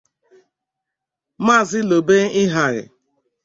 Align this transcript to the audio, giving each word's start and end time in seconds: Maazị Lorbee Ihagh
Maazị 1.45 1.79
Lorbee 1.89 2.25
Ihagh 2.41 2.79